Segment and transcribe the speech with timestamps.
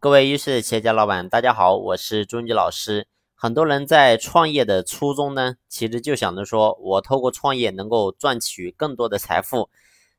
[0.00, 3.08] 各位优秀的企业家老板，大家好，我是朱军老师。
[3.34, 9.68] 很多人在创业的初衷呢，其实就想着说我透过创业能够赚取更多的财富，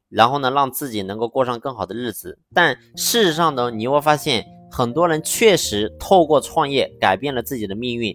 [0.09, 2.37] 然后呢，让自己能够过上更好的日子。
[2.53, 8.13] 但事实上呢，你会发现很多人确实透过创业改变了自己的命运，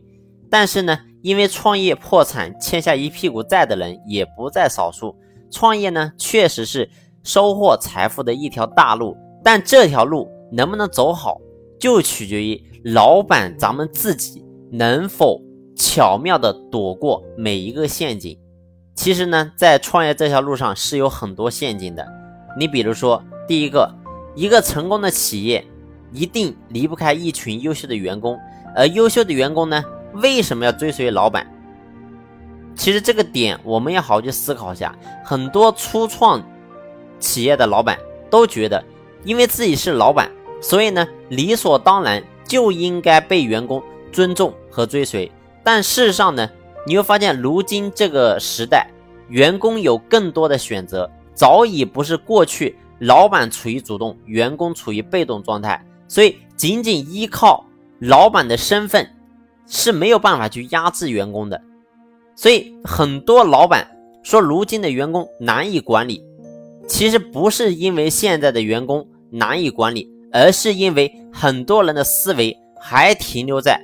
[0.51, 5.17] 但是呢，因为创业破产欠下一屁股债的人也不在少数。
[5.51, 6.91] 创业呢，确实是
[7.23, 11.41] 收获财富的一条大路，但这条路能不能走好，
[11.85, 14.43] 就取决于老板咱们自己。
[14.71, 15.39] 能否
[15.77, 18.39] 巧妙的躲过每一个陷阱？
[18.95, 22.03] 其实呢，在创业这条路上是有很多陷阱的。
[22.59, 23.95] 你比如说，第一个，
[24.35, 25.63] 一个成功的企业
[26.11, 28.41] 一定离不开一群优秀的员工，
[28.75, 31.47] 而优秀的员工呢，为什么要追随老板？
[32.75, 34.99] 其实这个点我们要好好去思考一下。
[35.23, 36.43] 很多初创
[37.21, 37.99] 企业的老板
[38.31, 38.83] 都觉得，
[39.23, 40.31] 因为自己是老板，
[40.65, 43.83] 所以呢，理所当然就应该被员工。
[44.11, 45.31] 尊重和追随，
[45.65, 46.49] 但事实上呢，
[46.87, 48.89] 你会发现，如今这个时代，
[49.29, 55.85] 员工有更多的选择，早已不是过去老板处于主动，员工处于被动状态。
[56.07, 57.67] 所以，仅仅依靠
[57.99, 59.11] 老板的身份
[59.67, 61.61] 是没有办法去压制员工的。
[62.37, 63.85] 所以，很多老板
[64.23, 66.25] 说，如今的员工难以管理，
[66.87, 73.81] 其实不是因为现在的员工难以管理，而是因为很多人的思维还停留在。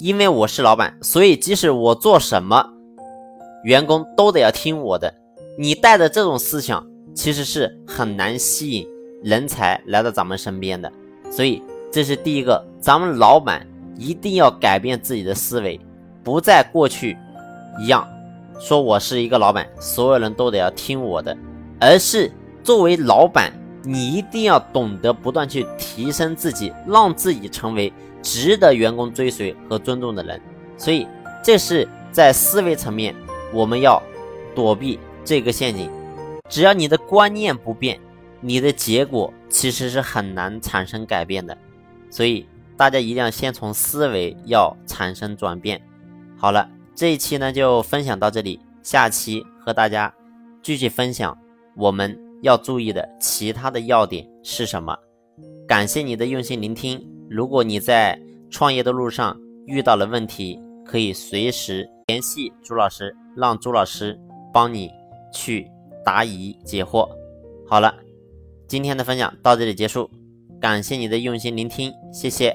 [0.00, 2.68] 因为我是老板，所以即使我做什么，
[3.62, 5.14] 员工都得要听我的。
[5.56, 8.84] 你带着这种思想，其实是很难吸引
[9.22, 10.90] 人才来到咱们身边的。
[11.30, 13.64] 所以这是第一个，咱们老板
[13.96, 15.78] 一定要改变自己的思维，
[16.24, 17.16] 不再过去
[17.80, 18.04] 一样
[18.58, 21.36] 说我是一个老板，所有人都得要听我的，
[21.78, 22.28] 而是
[22.64, 27.92] 作为老板，你一定要懂得不断去提升自己，让自己成为。
[28.24, 30.40] 值得员工追随和尊重的人，
[30.76, 31.08] 所以
[31.42, 33.12] 这是在思维层面，
[33.52, 34.00] 我们要
[34.54, 35.90] 躲避这个陷阱。
[36.48, 37.98] 只要你的观念不变，
[38.40, 41.58] 你的结果其实是很难产生改变的。
[42.10, 45.82] 所以大家一定要先从思维要产生转变。
[46.38, 50.14] 好了，这一期呢就分享到这里，下期和大家
[50.62, 51.36] 继续分享
[51.74, 54.96] 我们要注意的其他的要点是什么。
[55.66, 57.00] 感谢你的用心聆听。
[57.30, 58.20] 如果你在
[58.50, 59.34] 创业的路上
[59.66, 64.20] 遇到了问题，可以随时联系朱老师，让朱老师
[64.52, 64.90] 帮你
[65.32, 65.66] 去
[66.04, 67.08] 答疑解惑。
[67.66, 67.94] 好了，
[68.68, 70.10] 今天的分享到这里结束，
[70.60, 72.54] 感谢你的用心聆听，谢谢。